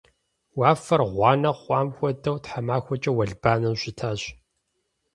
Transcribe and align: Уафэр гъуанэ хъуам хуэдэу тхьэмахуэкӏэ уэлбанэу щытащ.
Уафэр 0.57 1.01
гъуанэ 1.13 1.51
хъуам 1.59 1.87
хуэдэу 1.95 2.37
тхьэмахуэкӏэ 2.43 3.11
уэлбанэу 3.17 3.75
щытащ. 3.81 4.21